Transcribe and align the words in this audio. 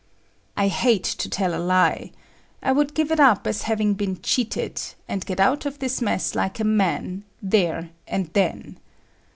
I 0.57 0.67
hate 0.67 1.03
to 1.03 1.29
tell 1.29 1.53
a 1.53 1.61
lie; 1.61 2.11
I 2.63 2.71
would 2.71 2.95
give 2.95 3.11
it 3.11 3.19
up 3.19 3.45
as 3.45 3.61
having 3.69 3.93
been 3.93 4.19
cheated, 4.23 4.81
and 5.07 5.23
get 5.23 5.39
out 5.39 5.67
of 5.67 5.77
this 5.77 6.01
mess 6.01 6.33
like 6.33 6.59
a 6.59 6.63
man 6.63 7.23
there 7.39 7.91
and 8.07 8.25
then. 8.33 8.79